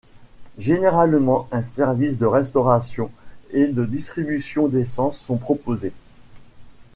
Généralement, 0.57 1.47
un 1.51 1.61
service 1.61 2.17
de 2.17 2.25
restauration 2.25 3.11
et 3.51 3.67
de 3.67 3.85
distribution 3.85 4.67
d'essence 4.67 5.19
sont 5.19 5.37
proposés. 5.37 5.91